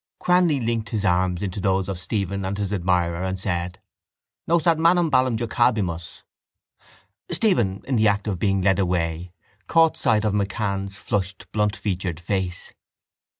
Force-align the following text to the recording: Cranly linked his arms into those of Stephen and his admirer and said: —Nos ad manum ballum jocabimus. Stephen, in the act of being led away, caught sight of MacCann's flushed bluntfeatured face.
Cranly 0.19 0.59
linked 0.59 0.89
his 0.89 1.05
arms 1.05 1.43
into 1.43 1.59
those 1.59 1.87
of 1.87 1.99
Stephen 1.99 2.43
and 2.43 2.57
his 2.57 2.73
admirer 2.73 3.21
and 3.23 3.39
said: 3.39 3.79
—Nos 4.47 4.65
ad 4.65 4.79
manum 4.79 5.11
ballum 5.11 5.37
jocabimus. 5.37 6.23
Stephen, 7.29 7.81
in 7.85 7.97
the 7.97 8.07
act 8.07 8.25
of 8.25 8.39
being 8.39 8.63
led 8.63 8.79
away, 8.79 9.31
caught 9.67 9.97
sight 9.97 10.25
of 10.25 10.33
MacCann's 10.33 10.97
flushed 10.97 11.45
bluntfeatured 11.51 12.19
face. 12.19 12.73